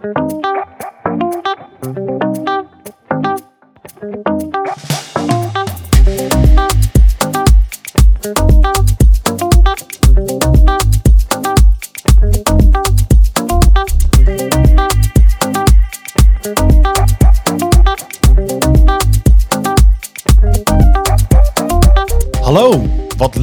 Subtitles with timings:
[0.00, 0.37] Thank you.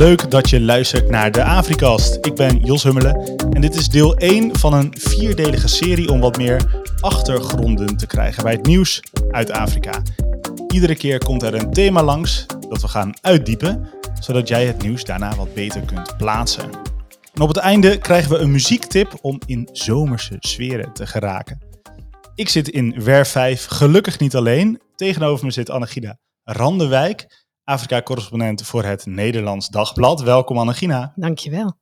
[0.05, 2.17] Leuk dat je luistert naar de Afrikast.
[2.25, 6.37] Ik ben Jos Hummelen en dit is deel 1 van een vierdelige serie om wat
[6.37, 10.01] meer achtergronden te krijgen bij het nieuws uit Afrika.
[10.67, 13.89] Iedere keer komt er een thema langs dat we gaan uitdiepen,
[14.19, 16.69] zodat jij het nieuws daarna wat beter kunt plaatsen.
[17.33, 21.59] En op het einde krijgen we een muziektip om in zomerse sferen te geraken.
[22.35, 24.81] Ik zit in Werf 5, gelukkig niet alleen.
[24.95, 30.21] Tegenover me zit Annegida Randewijk, Afrika-correspondent voor het Nederlands Dagblad.
[30.21, 31.13] Welkom Annegina.
[31.15, 31.77] Dankjewel.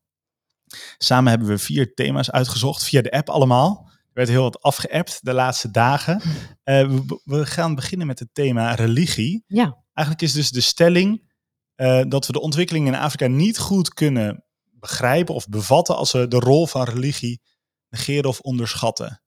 [0.97, 3.83] Samen hebben we vier thema's uitgezocht via de app allemaal.
[3.87, 6.21] Er werd heel wat afgeappt de laatste dagen.
[6.65, 9.43] Uh, we, we, gaan beginnen met het thema religie.
[9.47, 9.83] Ja.
[9.93, 11.31] Eigenlijk is dus de stelling
[11.75, 16.27] uh, dat we de ontwikkeling in Afrika niet goed kunnen begrijpen of bevatten als we
[16.27, 17.41] de rol van religie
[17.89, 19.21] negeren of onderschatten.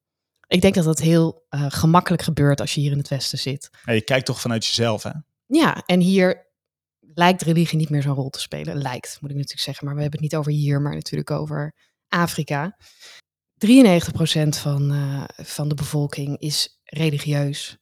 [0.46, 3.70] Ik denk dat dat heel uh, gemakkelijk gebeurt als je hier in het Westen zit.
[3.84, 5.12] Ja, je kijkt toch vanuit jezelf, hè?
[5.46, 6.45] Ja, en hier
[7.16, 8.76] lijkt religie niet meer zo'n rol te spelen.
[8.76, 9.86] Lijkt, moet ik natuurlijk zeggen.
[9.86, 11.74] Maar we hebben het niet over hier, maar natuurlijk over
[12.08, 12.76] Afrika.
[13.66, 17.78] 93% van, uh, van de bevolking is religieus.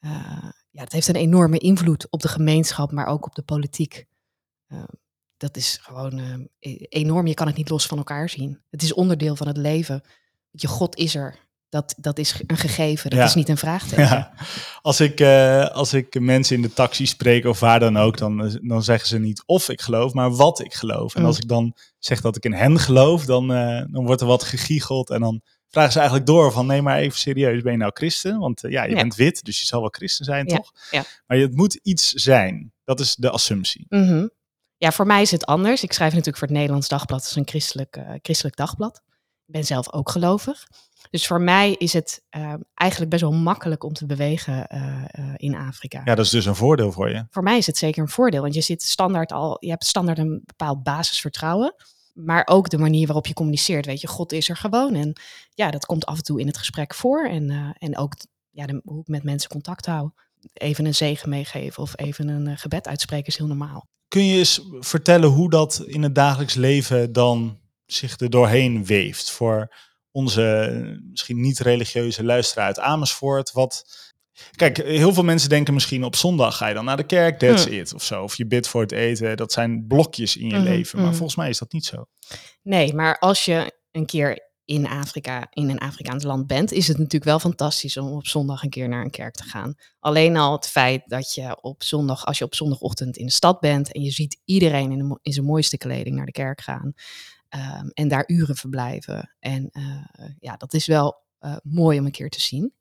[0.00, 4.06] Uh, ja, het heeft een enorme invloed op de gemeenschap, maar ook op de politiek.
[4.68, 4.84] Uh,
[5.36, 6.48] dat is gewoon
[6.88, 7.26] enorm.
[7.26, 8.62] Je kan het niet los van elkaar zien.
[8.70, 10.02] Het is onderdeel van het leven.
[10.50, 13.24] Je God is er dat, dat is een gegeven, dat Ja.
[13.24, 14.04] is niet een vraagteken.
[14.04, 14.32] Ja.
[14.82, 18.58] Als, ik, eh, als ik mensen in de taxi spreek of waar dan ook, dan,
[18.62, 21.14] dan zeggen ze niet of ik geloof, maar wat ik geloof.
[21.14, 21.26] En Mm.
[21.26, 24.42] als ik dan zeg dat ik in hen geloof, dan, eh, dan wordt er wat
[24.42, 25.10] gegiegeld.
[25.10, 28.38] En dan vragen ze eigenlijk door van nee, maar even serieus, ben je nou christen?
[28.38, 28.96] Want eh, ja, je Ja.
[28.96, 30.72] bent wit, dus je zal wel christen zijn, toch?
[30.90, 31.04] ja.
[31.26, 32.72] Maar het moet iets zijn.
[32.84, 33.86] Dat is de assumptie.
[33.88, 34.26] Mhm.
[34.76, 35.82] Ja, voor mij is het anders.
[35.82, 39.02] Ik schrijf natuurlijk voor het Nederlands Dagblad, dat is een christelijk, eh, christelijk dagblad.
[39.46, 40.66] Ik ben zelf ook gelovig.
[41.12, 45.34] Dus voor mij is het eh, eigenlijk best wel makkelijk om te bewegen eh, eh,
[45.36, 46.00] in Afrika.
[46.04, 47.26] Ja, dat is dus een voordeel voor je.
[47.30, 50.18] Voor mij is het zeker een voordeel, want je zit standaard al, je hebt standaard
[50.18, 51.74] een bepaald basisvertrouwen.
[52.14, 53.86] Maar ook de manier waarop je communiceert.
[53.86, 54.94] Weet je, God is er gewoon.
[54.94, 55.12] En
[55.54, 57.28] ja, dat komt af en toe in het gesprek voor.
[57.28, 58.14] En, eh, en ook
[58.50, 60.10] ja, de, hoe ik met mensen contact hou.
[60.52, 63.86] Even een zegen meegeven of even een gebed uitspreken is heel normaal.
[64.08, 69.30] Kun je eens vertellen hoe dat in het dagelijks leven dan zich er doorheen weeft
[69.30, 69.74] voor
[70.12, 73.52] onze misschien niet religieuze luisteraar uit Amersfoort?
[73.52, 73.84] Wat...
[74.56, 77.64] Kijk, heel veel mensen denken misschien op zondag ga je dan naar de kerk, that's
[77.64, 77.72] Hmm.
[77.72, 78.22] it of zo.
[78.22, 80.98] Of je bidt voor het eten, dat zijn blokjes in je Mhm, leven.
[80.98, 81.16] Maar mhm.
[81.16, 82.04] volgens mij is dat niet zo.
[82.62, 86.96] Nee, maar als je een keer in Afrika, in een Afrikaans land bent, is het
[86.96, 89.74] natuurlijk wel fantastisch om op zondag een keer naar een kerk te gaan.
[89.98, 93.60] Alleen al het feit dat je op zondag, als je op zondagochtend in de stad
[93.60, 96.92] bent en je ziet iedereen in, de in zijn mooiste kleding naar de kerk gaan
[97.52, 99.34] ehm, en daar uren verblijven.
[99.38, 102.74] En eh, ja, dat is wel eh, mooi om een keer te zien.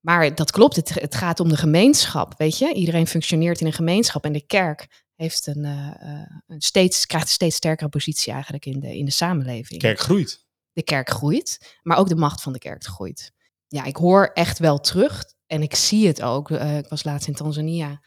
[0.00, 2.74] Maar dat klopt, het, het gaat om de gemeenschap, weet je.
[2.74, 7.32] Iedereen functioneert in een gemeenschap en de kerk heeft een, eh, een steeds, krijgt een
[7.32, 9.80] steeds sterkere positie eigenlijk in de, in de samenleving.
[9.80, 10.46] De kerk groeit.
[10.72, 13.32] De kerk groeit, maar ook de macht van de kerk groeit.
[13.66, 16.50] Ja, ik hoor echt wel terug en ik zie het ook.
[16.50, 18.00] Ik was laatst in Tanzania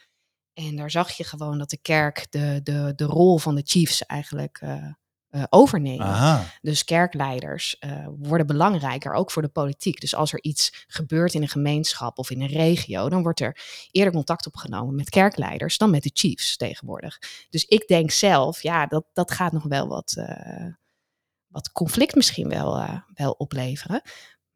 [0.53, 4.05] en daar zag je gewoon dat de kerk de, de, de rol van de chiefs
[4.05, 4.61] eigenlijk
[5.33, 6.05] eh, overnemen.
[6.05, 6.45] Aha.
[6.61, 10.01] Dus kerkleiders eh, worden belangrijker, ook voor de politiek.
[10.01, 13.57] Dus als er iets gebeurt in een gemeenschap of in een regio, dan wordt er
[13.91, 17.19] eerder contact opgenomen met kerkleiders dan met de chiefs tegenwoordig.
[17.49, 20.67] Dus ik denk zelf, ja, dat, dat gaat nog wel wat, eh,
[21.47, 24.01] wat conflict misschien wel, wel opleveren.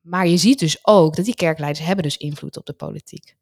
[0.01, 3.35] Maar je ziet dus ook dat die kerkleiders hebben dus invloed op de politiek.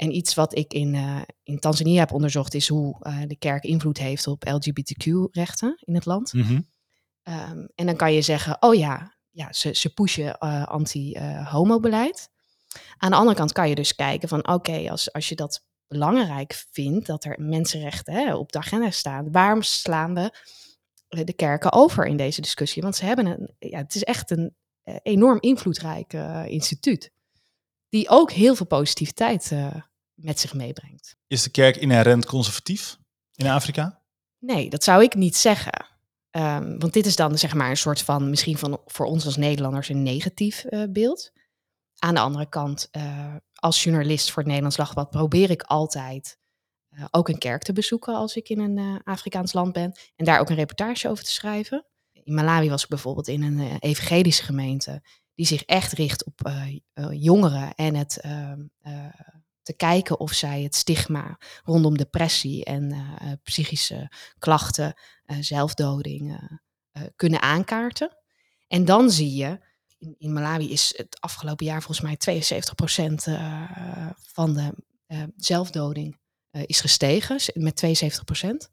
[0.00, 3.64] En iets wat ik in, eh, in Tanzania heb onderzocht is hoe eh, de kerk
[3.64, 6.32] invloed heeft op LGBTQ-rechten in het land.
[6.32, 6.60] Mhm.
[7.22, 12.30] Ehm, en dan kan je zeggen, oh ja, ja ze, ze pushen eh, anti-homo-beleid.
[12.96, 16.66] Aan de andere kant kan je dus kijken van, oké, als, als je dat belangrijk
[16.70, 20.32] vindt, dat er mensenrechten hè, op de agenda staan, waarom slaan we
[21.24, 22.82] de kerken over in deze discussie?
[22.82, 24.54] Want ze hebben een, ja, het is echt een
[25.02, 26.12] enorm invloedrijk
[26.46, 27.12] instituut,
[27.88, 29.52] die ook heel veel positiviteit
[30.22, 31.16] met zich meebrengt.
[31.26, 32.98] Is de kerk inherent conservatief
[33.34, 34.02] in Afrika?
[34.38, 35.86] Nee, dat zou ik niet zeggen.
[36.30, 39.36] Ehm, want dit is dan zeg maar een soort van, misschien van, voor ons als
[39.36, 41.32] Nederlanders een negatief eh, beeld.
[41.98, 46.38] Aan de andere kant, eh, als journalist voor het Nederlands Dagblad probeer ik altijd
[46.88, 49.92] eh, ook een kerk te bezoeken als ik in een Afrikaans land ben.
[50.16, 51.84] En daar ook een reportage over te schrijven.
[52.12, 55.02] In Malawi was ik bijvoorbeeld in een evangelische gemeente
[55.34, 56.50] die zich echt richt op
[57.10, 59.06] jongeren en het ehm, eh,
[59.70, 64.94] te kijken of zij het stigma rondom depressie en eh, psychische klachten,
[65.24, 66.42] eh, zelfdoding eh,
[66.92, 68.16] eh, kunnen aankaarten.
[68.68, 69.58] En dan zie je,
[69.98, 72.42] in, in Malawi is het afgelopen jaar volgens mij
[73.10, 74.72] 72% eh, van de
[75.06, 76.18] eh, zelfdoding
[76.50, 78.70] eh, is gestegen met 72%.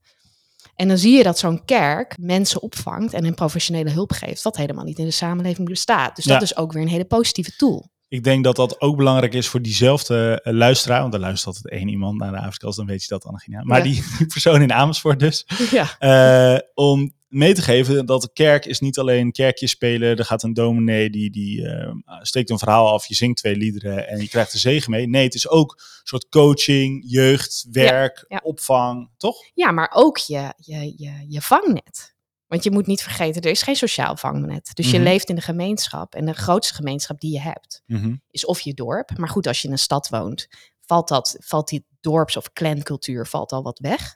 [0.75, 4.57] En dan zie je dat zo'n kerk mensen opvangt en een professionele hulp geeft, wat
[4.57, 6.15] helemaal niet in de samenleving bestaat.
[6.15, 6.33] Dus Ja.
[6.33, 7.89] dat is ook weer een hele positieve tool.
[8.09, 11.01] Ik denk dat dat ook belangrijk is voor diezelfde eh, luisteraar.
[11.01, 13.63] Want er luistert altijd één iemand naar de Afrikaans, dan weet je dat, Annegina.
[13.63, 13.83] Maar Ja.
[13.83, 15.45] die, die persoon in Amersfoort dus.
[15.71, 15.95] Ja.
[15.99, 20.17] eh, om mee te geven dat de kerk is niet alleen kerkjes spelen.
[20.17, 23.05] Er gaat een dominee, die, die eh, steekt een verhaal af.
[23.07, 25.07] Je zingt twee liederen en je krijgt de zegen mee.
[25.07, 28.39] Nee, het is ook een soort coaching, jeugd, werk, ja.
[28.43, 29.37] opvang, toch?
[29.53, 32.15] Ja, maar ook je, je, je, je vangnet.
[32.47, 34.69] Want je moet niet vergeten, er is geen sociaal vangnet.
[34.73, 35.03] Dus je Mhm.
[35.07, 36.15] leeft in de gemeenschap.
[36.15, 37.81] En de grootste gemeenschap die je hebt,
[38.29, 39.17] is of je dorp.
[39.17, 40.47] Maar goed, als je in een stad woont,
[40.81, 44.15] valt, dat, valt die dorps- of clancultuur valt al wat weg.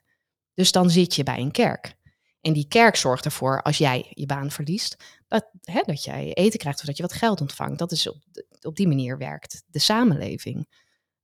[0.54, 1.96] Dus dan zit je bij een kerk.
[2.42, 4.96] En die kerk zorgt ervoor, als jij je baan verliest,
[5.28, 7.80] dat, hè, dat jij eten krijgt of dat je wat geld ontvangt.
[7.80, 8.18] Dat is op,
[8.62, 10.68] op die manier werkt de samenleving.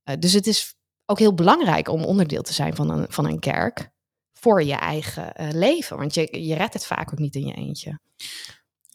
[0.02, 0.74] Eh, dus het is
[1.06, 3.90] ook heel belangrijk om onderdeel te zijn van een, van een kerk
[4.40, 5.96] voor je eigen eh, leven.
[5.96, 7.98] Want je, je redt het vaak ook niet in je eentje.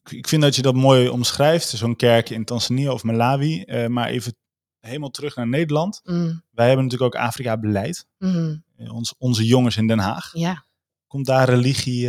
[0.10, 3.62] Ik- vind dat je dat mooi omschrijft, zo'n kerk in Tanzania of Malawi.
[3.64, 4.36] Eh, maar even
[4.80, 6.02] helemaal terug naar Nederland.
[6.04, 8.06] Mm, Wij hebben natuurlijk ook Afrika-beleid.
[8.18, 10.30] mm, Eh, Ons, onze jongens in Den Haag.
[10.34, 10.66] ja,
[11.08, 12.08] Komt daar religie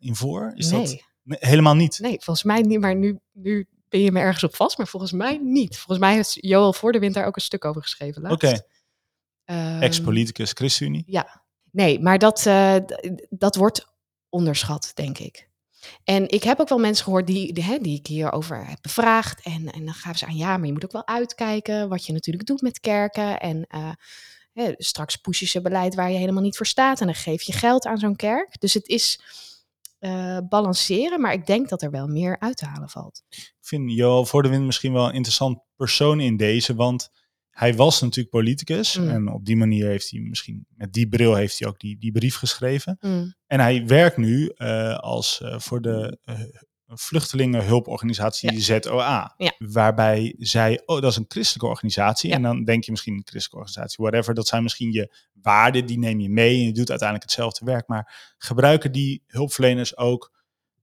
[0.00, 0.52] in voor?
[0.54, 1.98] Is nee, dat nee, helemaal niet?
[1.98, 2.80] nee, volgens mij niet.
[2.80, 5.76] Maar nu, nu ben je me ergens op vast, maar volgens mij niet.
[5.76, 8.44] Volgens mij heeft Joel voor de winter daar ook een stuk over geschreven laatst.
[8.44, 8.60] Oké,
[9.44, 11.02] Ehm, ex-politicus, ChristenUnie.
[11.06, 11.41] Ja,
[11.72, 12.76] nee, maar dat, eh,
[13.30, 13.86] dat wordt
[14.28, 15.50] onderschat, denk ik.
[16.04, 19.42] En ik heb ook wel mensen gehoord die, die, die ik hierover heb bevraagd.
[19.42, 22.12] En, en dan gaven ze aan, ja, maar je moet ook wel uitkijken wat je
[22.12, 23.40] natuurlijk doet met kerken.
[23.40, 23.66] En
[24.52, 27.00] eh, straks push je ze beleid waar je helemaal niet voor staat.
[27.00, 28.60] En dan geef je geld aan zo'n kerk.
[28.60, 29.20] Dus het is
[29.98, 33.22] eh, balanceren, maar ik denk dat er wel meer uit te halen valt.
[33.28, 37.10] Ik vind Joel voor de wind misschien wel een interessant persoon in deze, want
[37.52, 38.96] hij was natuurlijk politicus.
[38.96, 39.08] Mm.
[39.08, 42.12] En op die manier heeft hij misschien, met die bril heeft hij ook die, die
[42.12, 42.96] brief geschreven.
[43.00, 46.40] Mm, En hij werkt nu eh, als eh, voor de eh,
[46.86, 49.34] vluchtelingenhulporganisatie ZOA.
[49.36, 49.54] Ja.
[49.58, 52.30] Waarbij zij, oh, dat is een christelijke organisatie.
[52.30, 52.36] Ja.
[52.36, 54.34] En dan denk je misschien een christelijke organisatie, whatever.
[54.34, 57.88] Dat zijn misschien je waarden, die neem je mee en je doet uiteindelijk hetzelfde werk.
[57.88, 60.32] Maar gebruiken die hulpverleners ook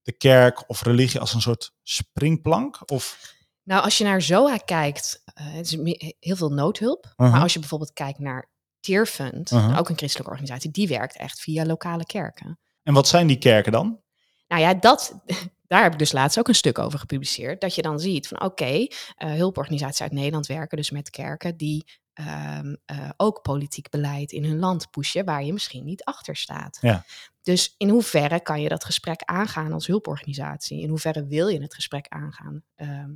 [0.02, 2.92] de kerk of religie als een soort springplank?
[2.92, 3.38] Of,
[3.70, 7.06] Nou, als je naar ZOA kijkt, eh, het is heel veel noodhulp.
[7.06, 7.32] Uh-huh.
[7.32, 8.50] Maar als je bijvoorbeeld kijkt naar
[8.80, 9.78] Tearfund, Uh-huh.
[9.78, 12.60] ook een christelijke organisatie, die werkt echt via lokale kerken.
[12.84, 14.02] en wat zijn die kerken dan?
[14.48, 15.20] Nou ja, dat,
[15.68, 17.62] daar heb ik dus laatst ook een stuk over gepubliceerd.
[17.62, 21.86] Dat je dan ziet van oké, eh, hulporganisaties uit Nederland werken dus met kerken die
[22.14, 26.78] ehm, eh, ook politiek beleid in hun land pushen waar je misschien niet achter staat.
[26.82, 27.04] Ja.
[27.42, 30.82] Dus in hoeverre kan je dat gesprek aangaan als hulporganisatie?
[30.82, 33.10] In hoeverre wil je het gesprek aangaan ehm,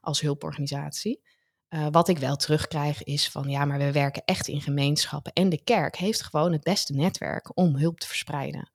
[0.00, 1.20] als hulporganisatie?
[1.68, 5.32] Eh, wat ik wel terugkrijg is van ja, maar we werken echt in gemeenschappen.
[5.32, 8.70] En de kerk heeft gewoon het beste netwerk om hulp te verspreiden.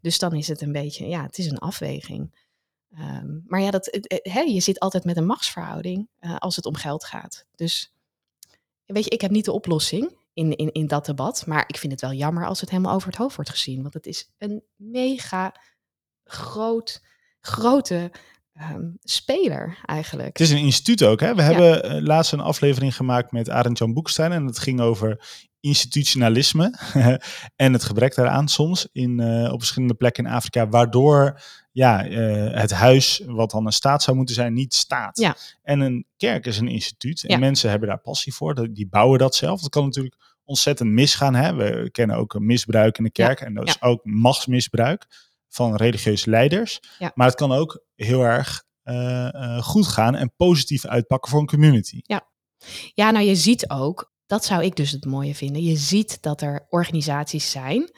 [0.00, 2.34] Dus dan is het een beetje, ja, het is een afweging.
[2.90, 3.98] Ehm, maar ja, dat,
[4.46, 7.46] je zit altijd met een machtsverhouding eh, als het om geld gaat.
[7.54, 7.94] Dus
[8.86, 11.46] weet je, ik heb niet de oplossing in, in, in dat debat.
[11.46, 13.82] Maar ik vind het wel jammer als het helemaal over het hoofd wordt gezien.
[13.82, 15.54] Want het is een mega
[16.24, 17.02] groot,
[17.40, 18.10] grote
[18.54, 20.38] ehm, speler eigenlijk.
[20.38, 21.20] Het is een instituut ook.
[21.20, 21.34] Hè?
[21.34, 21.48] We Ja.
[21.48, 24.32] hebben eh, laatst een aflevering gemaakt met Arend Jan Boekstein.
[24.32, 25.24] En het ging over
[25.60, 26.78] institutionalisme
[27.56, 30.68] en het gebrek daaraan soms in, eh, op verschillende plekken in Afrika.
[30.68, 31.40] Waardoor
[31.72, 35.18] ja, eh, het huis, wat dan een staat zou moeten zijn, niet staat.
[35.18, 35.36] Ja.
[35.62, 37.22] En een kerk is een instituut.
[37.24, 37.38] En Ja.
[37.38, 38.54] mensen hebben daar passie voor.
[38.54, 39.60] Dat- Die bouwen dat zelf.
[39.60, 41.34] Dat kan natuurlijk ontzettend misgaan.
[41.34, 41.54] Hè?
[41.54, 43.40] We kennen ook een misbruik in de kerk.
[43.40, 45.06] En dat is ook machtsmisbruik
[45.54, 46.80] van religieuze leiders.
[46.98, 47.12] Ja.
[47.14, 51.46] Maar het kan ook heel erg eh, eh, goed gaan en positief uitpakken voor een
[51.46, 52.00] community.
[52.94, 55.62] Ja, nou je ziet ook, dat zou ik dus het mooie vinden.
[55.62, 57.90] Je ziet dat er organisaties zijn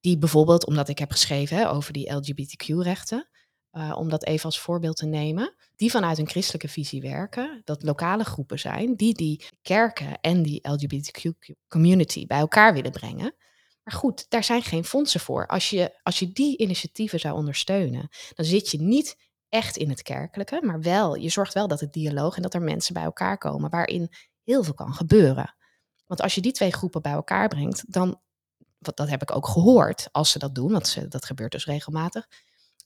[0.00, 3.28] die bijvoorbeeld, omdat ik heb geschreven hè, over die LGBTQ-rechten,
[3.70, 7.82] eh, om dat even als voorbeeld te nemen, die vanuit een christelijke visie werken, dat
[7.82, 13.34] lokale groepen zijn die die kerken en die LGBTQ-community bij elkaar willen brengen.
[13.86, 15.46] Maar goed, daar zijn geen fondsen voor.
[15.46, 19.16] Als je, als je die initiatieven zou ondersteunen, dan zit je niet
[19.48, 22.62] echt in het kerkelijke, maar wel, je zorgt wel dat het dialoog en dat er
[22.62, 24.12] mensen bij elkaar komen waarin
[24.44, 25.54] heel veel kan gebeuren.
[26.06, 28.20] Want als je die twee groepen bij elkaar brengt, dan,
[28.78, 31.66] wat, dat heb ik ook gehoord als ze dat doen, want ze, dat gebeurt dus
[31.66, 32.26] regelmatig.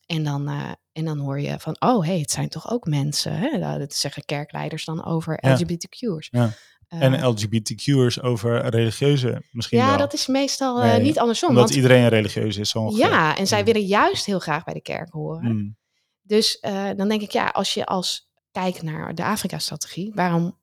[0.07, 3.33] En dan, eh, en dan hoor je van, oh hey, het zijn toch ook mensen.
[3.33, 3.59] Hè?
[3.59, 5.39] Nou, Dat zeggen kerkleiders dan over.
[5.41, 6.29] LGBTQ'ers.
[6.31, 6.53] Ja.
[6.91, 9.99] Eh, En LGBTQ'ers over religieuze misschien ja, wel.
[9.99, 11.49] dat is meestal eh, Nee, niet andersom.
[11.49, 12.71] Omdat Want, iedereen religieus is.
[12.71, 13.07] Zo ongeveer.
[13.07, 13.65] ja, en zij Mm.
[13.65, 15.57] willen juist heel graag bij de kerk horen.
[15.57, 15.77] Mm.
[16.23, 20.59] Dus eh, dan denk ik, ja, als je als kijkt naar de Afrika-strategie, waarom,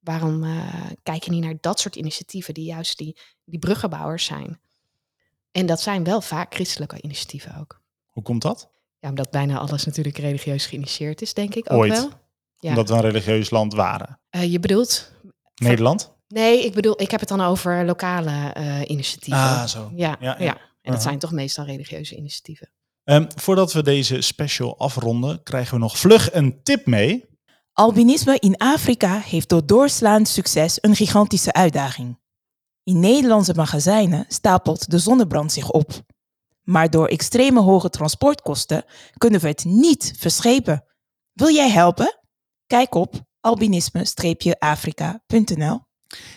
[0.00, 4.60] waarom eh, kijk je niet naar dat soort initiatieven die juist die, die bruggenbouwers zijn?
[5.52, 7.80] En dat zijn wel vaak christelijke initiatieven ook.
[8.10, 8.70] Hoe komt dat?
[8.98, 11.92] Ja, omdat bijna alles natuurlijk religieus geïnitieerd is, denk ik ook Ooit.
[11.92, 12.10] wel.
[12.58, 12.68] Ja.
[12.70, 14.20] Omdat we een religieus land waren.
[14.30, 15.12] Eh, je bedoelt,
[15.54, 16.12] Nederland?
[16.28, 19.42] nee, ik bedoel, ik heb het dan over lokale eh, initiatieven.
[19.42, 19.90] Ah, zo.
[19.94, 20.58] Ja, Ja, ja, ja.
[20.82, 22.70] En dat zijn toch meestal religieuze initiatieven.
[23.04, 27.24] Ehm, voordat we deze special afronden, krijgen we nog vlug een tip mee.
[27.72, 32.18] Albinisme in Afrika heeft door doorslaand succes een gigantische uitdaging.
[32.82, 35.92] In Nederlandse magazijnen stapelt de zonnebrand zich op.
[36.62, 38.84] Maar door extreme hoge transportkosten
[39.16, 40.84] kunnen we het niet verschepen.
[41.32, 42.18] Wil jij helpen?
[42.66, 45.80] Kijk op albinisme-afrika.nl.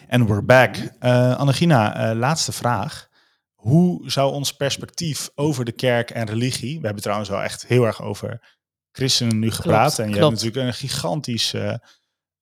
[0.07, 0.75] En we're back.
[0.99, 3.07] Eh Annegina, eh, laatste vraag.
[3.55, 6.79] Hoe zou ons perspectief over de kerk en religie...
[6.79, 8.55] We hebben trouwens wel echt heel erg over
[8.91, 9.99] christenen nu gepraat.
[9.99, 10.29] en je klopt.
[10.31, 11.83] hebt natuurlijk een gigantische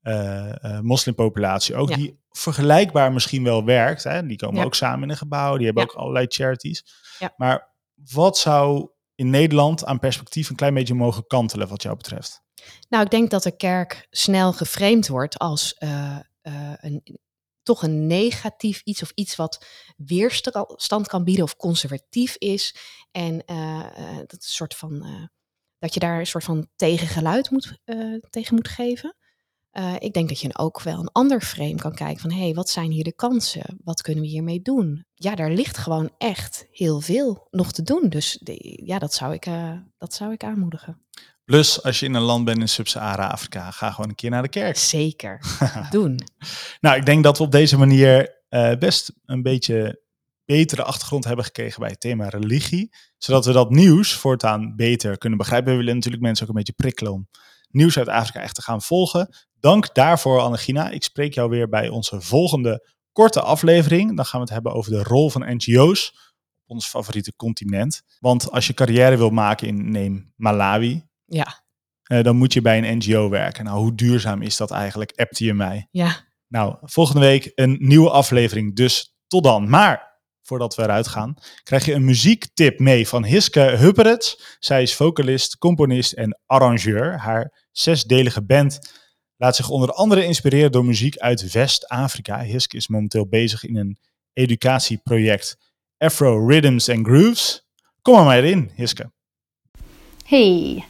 [0.02, 1.90] eh, moslimpopulatie ook...
[1.90, 1.96] Ja.
[1.96, 4.04] die vergelijkbaar misschien wel werkt.
[4.04, 4.26] Hè?
[4.26, 4.66] Die komen Ja.
[4.66, 5.58] ook samen in een gebouw.
[5.58, 5.90] Die hebben Ja.
[5.92, 6.84] ook allerlei charities.
[7.38, 7.74] Maar
[8.12, 10.50] wat zou in Nederland aan perspectief...
[10.50, 12.44] een klein beetje mogen kantelen wat jou betreft?
[12.90, 17.20] Nou, ik denk dat de kerk snel geframed wordt als eh, eh, een,
[17.64, 19.66] toch een negatief iets of iets wat
[19.98, 22.76] weerstand kan bieden of conservatief is.
[23.12, 25.06] En eh, dat, soort van,
[25.80, 27.78] dat je daar een soort van tegengeluid moet,
[28.30, 29.16] tegen moet geven.
[30.00, 32.70] Ik denk dat je ook wel een ander frame kan kijken van hé, hey, wat
[32.70, 33.80] zijn hier de kansen?
[33.84, 35.06] Wat kunnen we hiermee doen?
[35.14, 38.10] Ja, daar ligt gewoon echt heel veel nog te doen.
[38.10, 38.40] Dus
[38.84, 39.48] ja, dat zou ik,
[39.98, 41.06] dat zou ik aanmoedigen.
[41.46, 43.72] Plus, als je in een land bent in Sub-Sahara-Afrika...
[43.72, 44.78] ga gewoon een keer naar de kerk.
[44.78, 45.40] Zeker
[45.90, 46.20] doen.
[46.82, 50.04] Nou, ik denk dat we op deze manier eh, best een beetje
[50.46, 52.96] betere achtergrond hebben gekregen bij het thema religie.
[53.18, 55.72] Zodat we dat nieuws voortaan beter kunnen begrijpen.
[55.72, 57.28] We willen natuurlijk mensen ook een beetje prikkelen om
[57.70, 59.36] nieuws uit Afrika echt te gaan volgen.
[59.60, 60.90] Dank daarvoor, Annegina.
[60.90, 64.16] Ik spreek jou weer bij onze volgende korte aflevering.
[64.16, 66.10] Dan gaan we het hebben over de rol van NGO's
[66.64, 68.02] op ons favoriete continent.
[68.20, 71.64] Want als je carrière wil maken in, neem Malawi, Ja,
[72.04, 73.64] eh, dan moet je bij een NGO werken.
[73.64, 75.12] Nou, hoe duurzaam is dat eigenlijk?
[75.16, 75.88] Appte je mij.
[75.92, 76.24] ja.
[76.48, 78.76] Nou, volgende week een nieuwe aflevering.
[78.76, 79.70] Dus tot dan.
[79.70, 84.58] Maar voordat we eruit gaan, krijg je een muziektip mee van Hiske Hupperets.
[84.60, 87.20] Zij is vocalist, componist en arrangeur.
[87.20, 88.80] Haar zesdelige band
[89.38, 92.40] laat zich onder andere inspireren door muziek uit West-Afrika.
[92.42, 93.98] Hiske is momenteel bezig in een
[94.34, 95.58] educatieproject
[95.98, 97.66] Afro Rhythms and Grooves.
[98.02, 99.12] Kom maar maar in, Hiske.
[100.26, 100.86] Hey,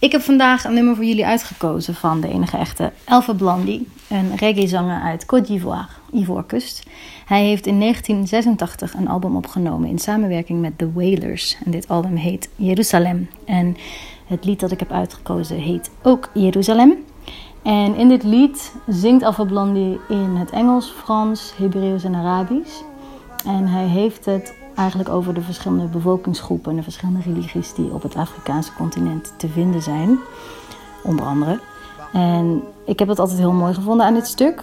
[0.00, 4.36] ik heb vandaag een nummer voor jullie uitgekozen van de enige echte Elfa Blondie, een
[4.36, 6.86] reggaezanger uit Côte d'Ivoire, Ivoorkust.
[7.26, 12.16] Hij heeft in 1986 een album opgenomen in samenwerking met The Wailers en dit album
[12.16, 13.28] heet Jeruzalem.
[13.44, 13.76] En
[14.26, 16.94] het lied dat ik heb uitgekozen heet ook Jeruzalem.
[17.62, 22.82] En in dit lied zingt Alpha Blondie in het Engels, Frans, Hebreeuws en Arabisch.
[23.46, 28.02] En hij heeft het eigenlijk over de verschillende bevolkingsgroepen en de verschillende religies die op
[28.02, 30.18] het Afrikaanse continent te vinden zijn.
[31.02, 31.60] Onder andere.
[32.12, 34.62] En ik heb het altijd heel mooi gevonden aan dit stuk.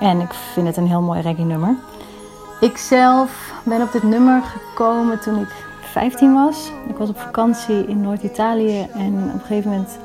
[0.00, 1.74] En ik vind het een heel mooi reggae nummer.
[2.60, 6.70] Ik zelf ben op dit nummer gekomen toen ik 15 was.
[6.88, 9.98] Ik was op vakantie in Noord-Italië en op een gegeven moment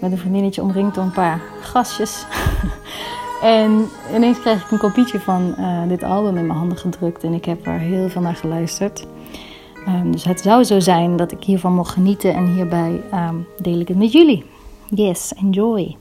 [0.00, 2.24] met een vriendinnetje omringd door een paar gastjes.
[3.42, 7.32] En ineens kreeg ik een kopietje van eh, dit album in mijn handen gedrukt en
[7.32, 9.06] ik heb er heel veel naar geluisterd.
[9.86, 13.80] Ehm, dus het zou zo zijn dat ik hiervan mocht genieten en hierbij ehm, deel
[13.80, 14.44] ik het met jullie.
[14.88, 15.96] Yes, enjoy.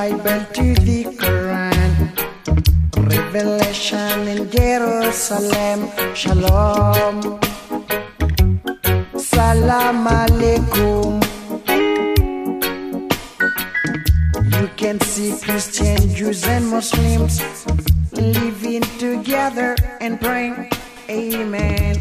[0.00, 1.92] Bible to the Quran,
[2.96, 7.38] Revelation in Jerusalem, Shalom,
[9.12, 11.20] Salam Alaikum.
[14.56, 17.42] You can see Christian, Jews, and Muslims
[18.12, 20.70] living together and praying,
[21.10, 22.00] Amen.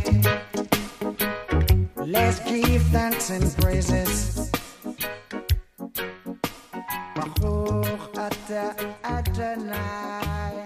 [1.97, 4.48] Let's give thanks and praises.
[8.49, 10.65] Master Adonai.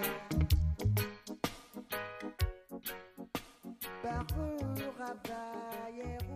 [5.28, 6.33] night.